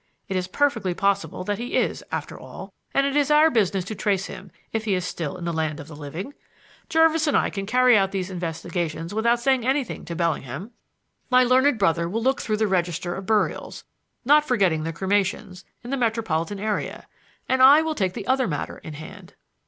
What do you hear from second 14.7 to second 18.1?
the cremations in the metropolitan area, and I will